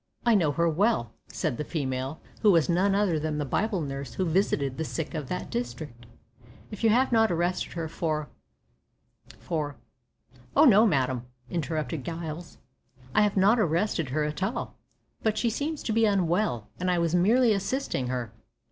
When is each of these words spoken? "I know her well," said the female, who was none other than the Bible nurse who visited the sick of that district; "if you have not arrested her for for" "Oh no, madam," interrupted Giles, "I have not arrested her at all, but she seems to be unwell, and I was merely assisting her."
"I 0.25 0.33
know 0.33 0.51
her 0.53 0.67
well," 0.67 1.13
said 1.27 1.57
the 1.57 1.63
female, 1.63 2.21
who 2.41 2.49
was 2.51 2.67
none 2.67 2.95
other 2.95 3.19
than 3.19 3.37
the 3.37 3.45
Bible 3.45 3.81
nurse 3.81 4.15
who 4.15 4.25
visited 4.25 4.75
the 4.79 4.83
sick 4.83 5.13
of 5.13 5.29
that 5.29 5.51
district; 5.51 6.07
"if 6.71 6.83
you 6.83 6.89
have 6.89 7.11
not 7.11 7.31
arrested 7.31 7.73
her 7.73 7.87
for 7.87 8.27
for" 9.37 9.75
"Oh 10.57 10.65
no, 10.65 10.87
madam," 10.87 11.27
interrupted 11.51 12.03
Giles, 12.03 12.57
"I 13.13 13.21
have 13.21 13.37
not 13.37 13.59
arrested 13.59 14.09
her 14.09 14.23
at 14.23 14.41
all, 14.41 14.75
but 15.21 15.37
she 15.37 15.51
seems 15.51 15.83
to 15.83 15.93
be 15.93 16.05
unwell, 16.05 16.67
and 16.79 16.89
I 16.89 16.97
was 16.97 17.13
merely 17.13 17.53
assisting 17.53 18.07
her." 18.07 18.33